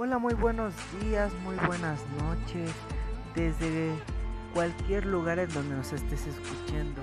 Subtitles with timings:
[0.00, 2.70] Hola, muy buenos días, muy buenas noches,
[3.34, 3.92] desde
[4.54, 7.02] cualquier lugar en donde nos estés escuchando.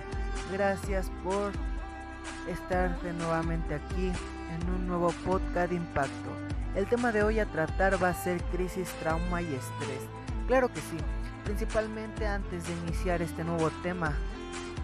[0.50, 1.52] Gracias por
[2.48, 6.30] estar de nuevamente aquí en un nuevo podcast impacto.
[6.74, 10.00] El tema de hoy a tratar va a ser crisis, trauma y estrés.
[10.48, 10.96] Claro que sí,
[11.44, 14.14] principalmente antes de iniciar este nuevo tema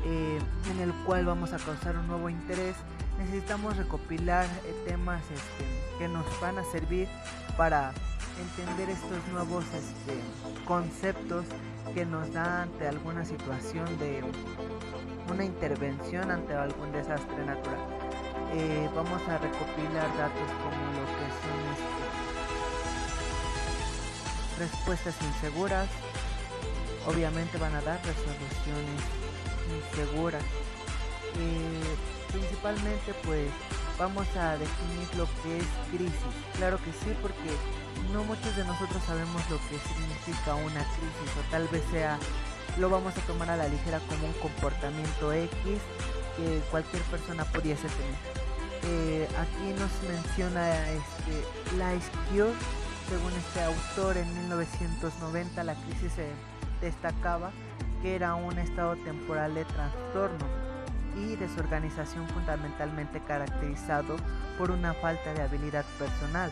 [0.03, 0.37] eh,
[0.69, 2.75] en el cual vamos a causar un nuevo interés,
[3.17, 5.65] necesitamos recopilar eh, temas este,
[5.99, 7.07] que nos van a servir
[7.57, 7.91] para
[8.39, 10.19] entender estos nuevos este,
[10.65, 11.45] conceptos
[11.93, 14.23] que nos da ante alguna situación de
[15.29, 17.79] una intervención ante algún desastre natural.
[18.53, 22.01] Eh, vamos a recopilar datos como lo que son este,
[24.59, 25.87] respuestas inseguras,
[27.07, 29.01] obviamente van a dar resoluciones
[29.89, 30.43] inseguras.
[31.39, 31.95] Eh,
[32.31, 33.49] principalmente pues
[33.97, 36.35] vamos a definir lo que es crisis.
[36.57, 37.51] Claro que sí, porque
[38.11, 42.17] no muchos de nosotros sabemos lo que significa una crisis o tal vez sea
[42.79, 45.51] lo vamos a tomar a la ligera como un comportamiento X
[46.37, 48.41] que cualquier persona pudiese tener.
[48.83, 51.91] Eh, aquí nos menciona este, la
[52.29, 52.53] Cure,
[53.09, 56.31] según este autor en 1990 la crisis se
[56.79, 57.51] destacaba
[58.01, 60.70] que era un estado temporal de trastorno
[61.17, 64.15] y desorganización fundamentalmente caracterizado
[64.57, 66.51] por una falta de habilidad personal.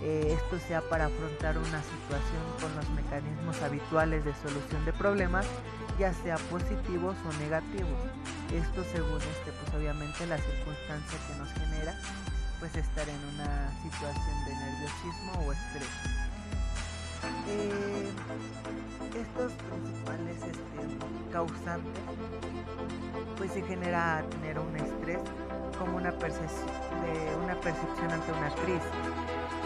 [0.00, 5.46] Eh, esto sea para afrontar una situación con los mecanismos habituales de solución de problemas,
[5.98, 7.98] ya sea positivos o negativos.
[8.54, 11.94] Esto según este, pues obviamente la circunstancia que nos genera,
[12.60, 15.88] pues estar en una situación de nerviosismo o estrés.
[17.48, 18.10] Eh,
[19.18, 22.02] estos principales este, causantes
[23.48, 25.20] pues genera tener un estrés
[25.78, 26.68] como una percepción,
[27.00, 28.96] de una percepción ante una crisis.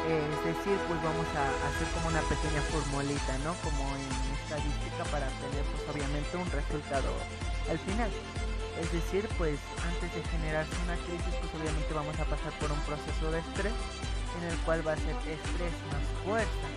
[0.06, 3.54] Es decir, pues vamos a hacer como una pequeña formulita, ¿no?
[3.62, 4.06] Como en
[4.38, 7.10] estadística para tener pues obviamente un resultado
[7.70, 8.10] al final.
[8.80, 12.80] Es decir, pues antes de generarse una crisis, pues obviamente vamos a pasar por un
[12.86, 13.74] proceso de estrés
[14.38, 16.68] en el cual va a ser estrés más fuerza,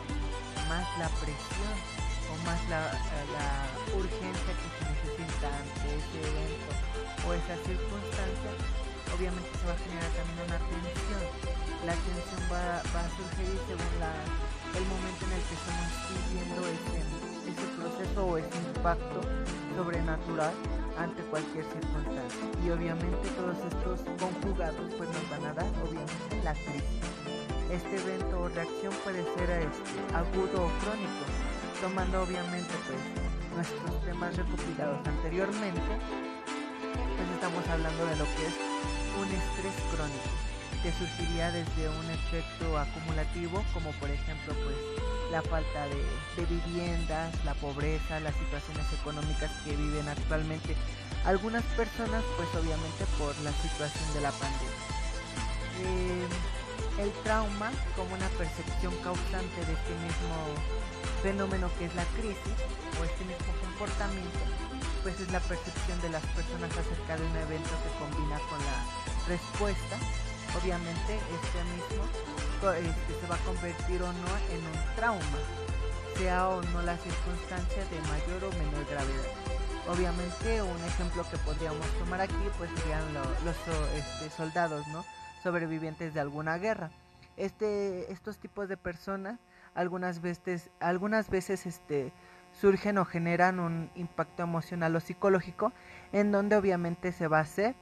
[0.69, 2.91] más la presión o más la,
[3.35, 3.47] la
[3.95, 6.71] urgencia que se necesita ante ese evento
[7.25, 8.51] o esa circunstancia,
[9.13, 11.23] obviamente se va a generar también una tensión.
[11.85, 16.97] La tensión va, a surgir según el momento en el que estamos viviendo ese,
[17.47, 19.19] ese proceso o ese impacto
[19.75, 20.53] sobrenatural
[20.97, 22.45] ante cualquier circunstancia.
[22.65, 27.05] Y obviamente todos estos conjugados pues nos van a dar obviamente la crisis.
[27.71, 31.23] Este evento o reacción puede ser este, agudo o crónico,
[31.85, 32.97] tomando obviamente pues
[33.53, 35.93] nuestros temas recopilados anteriormente,
[36.89, 38.57] pues estamos hablando de lo que es
[39.21, 40.33] un estrés crónico,
[40.81, 44.75] que surgiría desde un efecto acumulativo, como por ejemplo pues
[45.31, 46.01] la falta de,
[46.41, 50.75] de viviendas, la pobreza, las situaciones económicas que viven actualmente
[51.23, 54.81] algunas personas, pues obviamente por la situación de la pandemia.
[55.85, 56.25] Eh,
[56.99, 60.35] el trauma como una percepción causante de este mismo
[61.21, 62.57] fenómeno que es la crisis
[62.99, 64.39] o este mismo comportamiento,
[65.03, 68.77] pues es la percepción de las personas acerca de un evento que combina con la
[69.27, 69.97] respuesta.
[70.55, 72.03] Obviamente este mismo
[72.73, 75.39] este, se va a convertir o no en un trauma,
[76.17, 79.29] sea o no la circunstancia de mayor o menor gravedad.
[79.89, 83.55] Obviamente un ejemplo que podríamos tomar aquí pues serían los,
[83.93, 85.05] este, soldados, ¿no?
[85.45, 86.89] Sobrevivientes de alguna guerra.
[87.37, 89.39] Este, estos tipos de personas
[89.75, 92.11] algunas veces, algunas veces este,
[92.59, 95.71] surgen o generan un impacto emocional o psicológico
[96.13, 97.75] en donde obviamente se va a hacer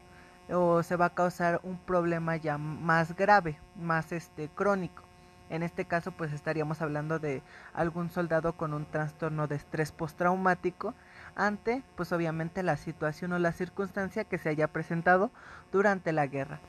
[0.52, 5.04] o se va a causar un problema ya más grave, más este crónico.
[5.50, 7.44] En este caso pues estaríamos hablando de
[7.74, 10.96] algún soldado con un trastorno de estrés postraumático
[11.34, 15.32] ante pues obviamente la situación o la circunstancia que se haya presentado
[15.72, 16.60] durante la guerra.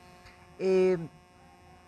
[0.59, 0.97] Eh,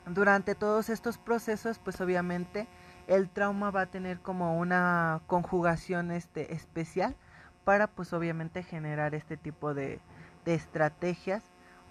[0.06, 2.68] durante todos estos procesos, pues obviamente
[3.08, 7.16] el trauma va a tener como una conjugación este, especial
[7.64, 10.00] para pues obviamente generar este tipo de,
[10.46, 11.44] estrategias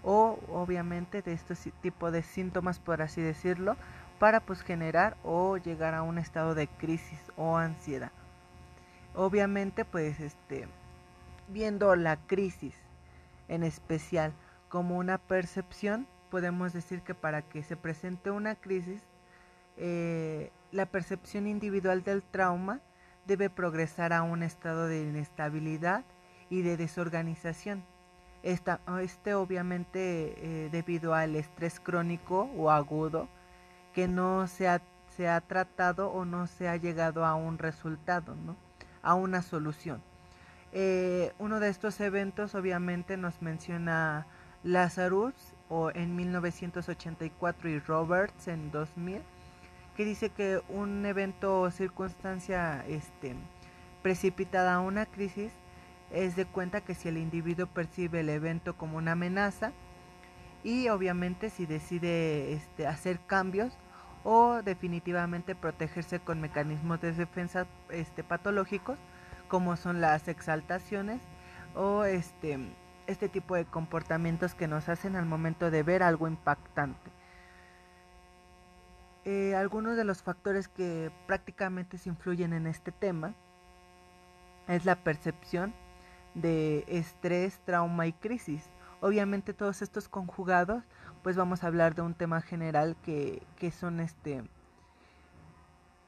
[0.03, 3.77] o obviamente de este tipo de síntomas por así decirlo
[4.19, 8.13] para pues generar o llegar a un estado de crisis o ansiedad.
[9.15, 10.67] Obviamente pues este
[11.49, 12.75] viendo la crisis
[13.49, 14.33] en especial
[14.71, 19.03] como una percepción podemos decir que para que se presente una crisis,
[19.77, 22.81] eh, la percepción individual del trauma
[23.27, 26.05] debe progresar a un estado de inestabilidad
[26.51, 27.85] y de desorganización.
[28.43, 33.29] Esta, este obviamente eh, debido al estrés crónico o agudo
[33.93, 34.69] que no se,
[35.17, 38.57] se ha tratado o no se ha llegado a un resultado, ¿no?
[39.03, 40.03] a una solución.
[40.73, 44.27] Eh, uno de estos eventos obviamente nos menciona
[44.63, 45.35] Lazarus
[45.69, 49.23] o en 1984 y Roberts en 2000
[49.97, 53.35] que dice que un evento o circunstancia este,
[54.03, 55.51] precipitada a una crisis
[56.13, 59.73] es de cuenta que si el individuo percibe el evento como una amenaza
[60.63, 63.77] y obviamente si decide este, hacer cambios
[64.23, 68.99] o definitivamente protegerse con mecanismos de defensa este, patológicos
[69.49, 71.21] como son las exaltaciones
[71.75, 72.59] o este,
[73.07, 77.11] este tipo de comportamientos que nos hacen al momento de ver algo impactante.
[79.25, 83.35] Eh, algunos de los factores que prácticamente se influyen en este tema
[84.69, 85.75] es la percepción
[86.35, 88.71] de estrés, trauma y crisis.
[89.01, 90.85] Obviamente todos estos conjugados,
[91.23, 94.45] pues vamos a hablar de un tema general que, que son este,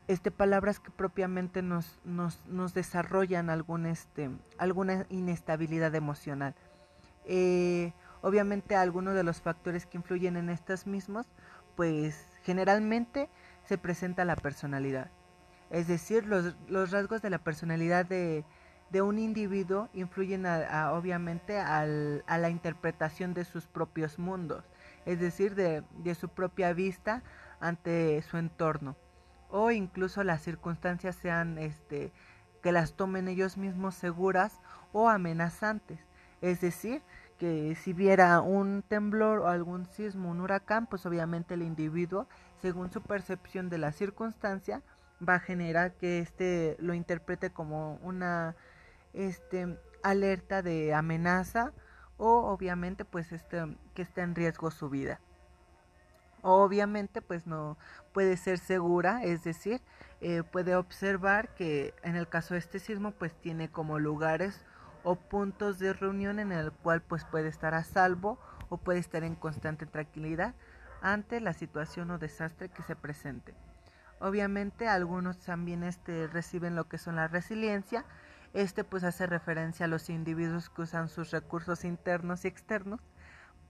[0.06, 6.54] este, palabras que propiamente nos, nos, nos desarrollan algún, este, alguna inestabilidad emocional.
[7.28, 11.26] Eh, obviamente algunos de los factores que influyen en estos mismos,
[11.76, 13.30] pues generalmente
[13.64, 15.10] se presenta la personalidad.
[15.70, 18.44] Es decir, los, los rasgos de la personalidad de,
[18.90, 24.64] de un individuo influyen obviamente al, a la interpretación de sus propios mundos,
[25.06, 27.22] es decir, de, de su propia vista
[27.60, 28.96] ante su entorno
[29.50, 32.12] o incluso las circunstancias sean este
[32.62, 34.60] que las tomen ellos mismos seguras
[34.92, 36.00] o amenazantes.
[36.40, 37.02] Es decir,
[37.38, 42.26] que si viera un temblor o algún sismo, un huracán, pues obviamente el individuo,
[42.61, 44.82] según su percepción de la circunstancia,
[45.26, 48.56] va a generar que éste lo interprete como una
[49.14, 51.73] este, alerta de amenaza
[52.17, 55.20] o obviamente pues este, que está en riesgo su vida.
[56.43, 57.76] Obviamente pues no
[58.12, 59.81] puede ser segura, es decir,
[60.20, 64.64] eh, puede observar que en el caso de este sismo pues tiene como lugares
[65.04, 69.24] o puntos de reunión en el cual pues puede estar a salvo o puede estar
[69.24, 70.54] en constante tranquilidad
[71.00, 73.54] ante la situación o desastre que se presente.
[74.20, 78.04] Obviamente algunos también este, reciben lo que son la resiliencia.
[78.52, 83.00] Este pues hace referencia a los individuos que usan sus recursos internos y externos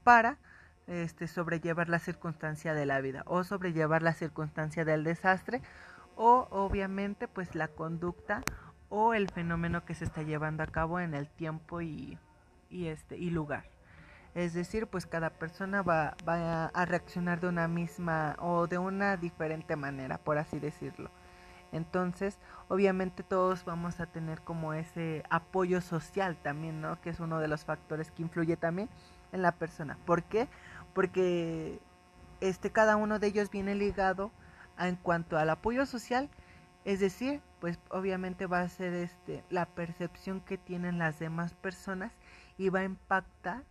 [0.03, 0.37] para
[0.87, 5.61] este, sobrellevar la circunstancia de la vida o sobrellevar la circunstancia del desastre
[6.15, 8.41] o obviamente pues la conducta
[8.89, 12.17] o el fenómeno que se está llevando a cabo en el tiempo y,
[12.69, 13.65] y este y lugar.
[14.35, 19.17] Es decir, pues cada persona va, va a reaccionar de una misma o de una
[19.17, 21.09] diferente manera, por así decirlo.
[21.71, 26.99] Entonces, obviamente todos vamos a tener como ese apoyo social también, ¿no?
[27.01, 28.89] Que es uno de los factores que influye también
[29.31, 29.97] en la persona.
[30.05, 30.47] ¿Por qué?
[30.93, 31.79] porque
[32.41, 34.31] este cada uno de ellos viene ligado
[34.77, 36.29] en cuanto al apoyo social,
[36.85, 42.13] es decir, pues obviamente va a ser este la percepción que tienen las demás personas
[42.57, 43.63] y va a impactar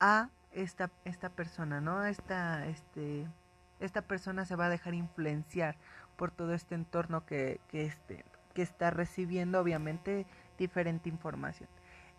[0.00, 2.04] a esta esta persona, ¿no?
[2.04, 3.26] Esta este
[3.80, 5.76] esta persona se va a dejar influenciar
[6.16, 8.24] por todo este entorno que, que, este,
[8.54, 10.26] que está recibiendo obviamente
[10.58, 11.68] diferente información.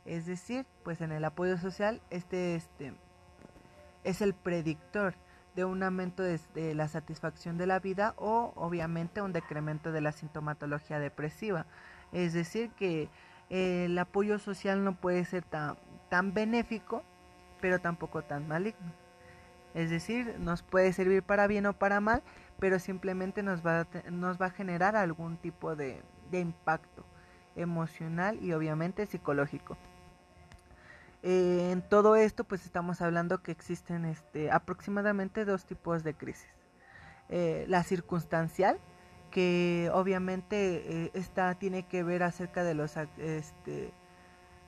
[0.06, 2.94] Es decir, pues en el apoyo social, este, este,
[4.04, 5.16] es el predictor
[5.58, 10.12] de un aumento de, la satisfacción de la vida o obviamente un decremento de la
[10.12, 11.66] sintomatología depresiva.
[12.12, 13.10] Es decir, que
[13.50, 15.76] eh, el apoyo social no puede ser tan,
[16.10, 17.02] tan benéfico,
[17.60, 18.94] pero tampoco tan maligno.
[19.74, 22.22] Es decir, nos puede servir para bien o para mal,
[22.60, 27.04] pero simplemente nos va a, nos va a generar algún tipo de impacto
[27.56, 29.76] emocional y obviamente psicológico.
[31.24, 36.50] Eh, en todo esto, pues estamos hablando que existen este, aproximadamente dos tipos de crisis.
[37.30, 38.80] Eh, la circunstancial,
[39.32, 43.92] que obviamente eh, esta tiene que ver acerca de los este,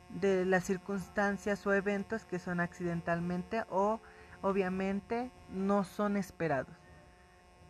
[0.10, 4.02] de las circunstancias o eventos que son accidentalmente o
[4.42, 6.76] obviamente no son esperados.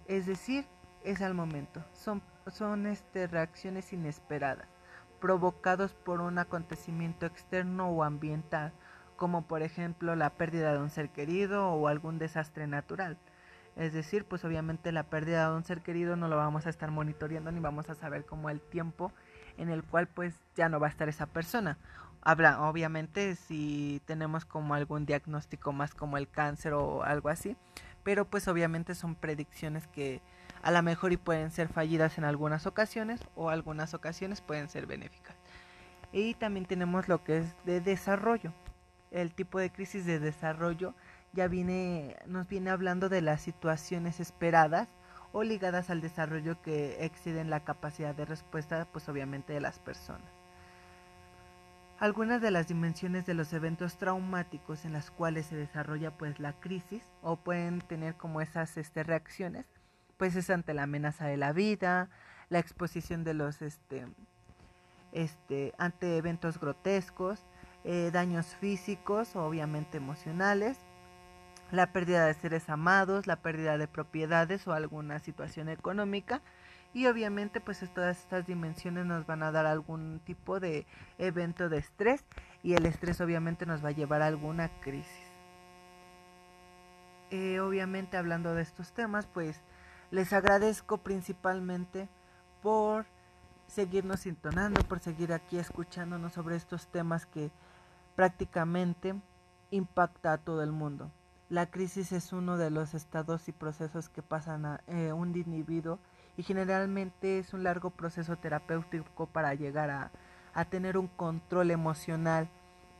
[0.08, 0.66] Es decir,
[1.04, 4.79] es al momento, son, son este, reacciones inesperadas
[5.20, 8.74] provocados por un acontecimiento externo o ambiental,
[9.16, 13.18] como por ejemplo la pérdida de un ser querido o algún desastre natural.
[13.76, 16.92] Es decir, pues obviamente la pérdida de un ser querido no lo vamos a estar
[16.92, 19.14] monitoreando ni vamos a saber cómo el tiempo
[19.58, 21.78] en el cual pues ya no va a estar esa persona.
[22.22, 27.56] Habla, obviamente si tenemos como algún diagnóstico más como el cáncer o algo así,
[28.04, 30.22] pero pues obviamente son predicciones que
[30.62, 34.86] a lo mejor y pueden ser fallidas en algunas ocasiones o algunas ocasiones pueden ser
[34.86, 35.36] benéficas.
[36.12, 38.54] Y también tenemos lo que es de desarrollo.
[39.12, 40.94] El tipo de crisis de desarrollo
[41.34, 44.90] ya viene, nos viene hablando de las situaciones esperadas
[45.32, 50.32] o ligadas al desarrollo que exceden la capacidad de respuesta, pues obviamente de las personas.
[52.00, 56.54] Algunas de las dimensiones de los eventos traumáticos en las cuales se desarrolla pues la
[56.54, 59.66] crisis o pueden tener como esas este, reacciones,
[60.20, 62.10] pues es ante la amenaza de la vida,
[62.50, 64.06] la exposición de los este,
[65.14, 67.46] este, ante eventos grotescos,
[67.86, 70.78] eh, daños físicos, obviamente emocionales,
[71.72, 76.42] la pérdida de seres amados, la pérdida de propiedades o alguna situación económica.
[76.94, 80.86] Y obviamente pues todas estas dimensiones nos van a dar algún tipo de
[81.18, 82.26] evento de estrés
[82.62, 85.30] y el estrés obviamente nos va a llevar a alguna crisis.
[87.32, 89.62] Eh, obviamente hablando de estos temas pues
[90.12, 92.10] les agradezco principalmente
[92.62, 93.06] por
[93.68, 97.52] seguirnos sintonando, por seguir aquí escuchándonos sobre estos temas que
[98.16, 99.16] prácticamente
[99.72, 101.12] impacta a todo el mundo.
[101.50, 106.00] La crisis es uno de los estados y procesos que pasan a eh, un individuo
[106.38, 110.12] y generalmente es un largo proceso terapéutico para llegar a,
[110.54, 112.50] a tener un control emocional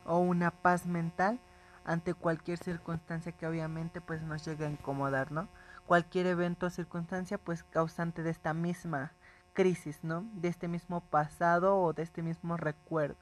[0.04, 1.38] o una paz mental
[1.84, 5.48] ante cualquier circunstancia que obviamente pues nos llegue a incomodar, ¿no?
[5.90, 9.10] Cualquier evento o circunstancia pues causante de esta misma
[9.54, 10.24] crisis, ¿no?
[10.34, 13.16] De este mismo pasado o de este mismo recuerdo.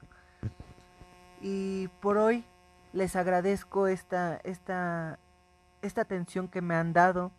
[1.41, 2.45] Y por hoy
[2.93, 5.17] les agradezco esta, esta,
[5.81, 7.31] esta atención que me han dado.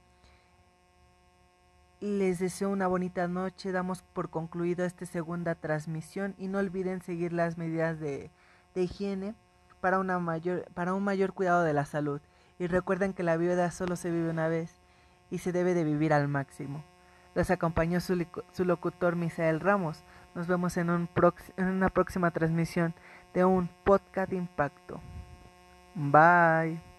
[2.01, 3.71] Les deseo una bonita noche.
[3.71, 8.33] Damos por concluido esta segunda transmisión y no olviden seguir las medidas de,
[8.75, 9.37] higiene
[9.81, 12.21] para, una mayor, para un mayor cuidado de la salud.
[12.59, 14.80] Y recuerden que la vida solo se vive una vez
[15.31, 16.85] y se debe de vivir al máximo.
[17.35, 18.17] Los acompañó su,
[18.65, 20.03] locutor Misael Ramos.
[20.35, 22.95] Nos vemos en una próxima transmisión
[23.35, 25.01] de un podcast impacto.
[25.95, 26.90] Bye.